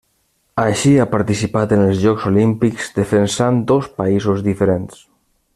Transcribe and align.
Així 0.61 0.93
ha 1.01 1.05
participat 1.11 1.75
en 1.77 1.83
els 1.89 2.01
Jocs 2.05 2.27
Olímpics, 2.31 2.89
defensant 3.01 3.63
dos 3.73 3.93
països 4.03 4.47
diferents. 4.53 5.07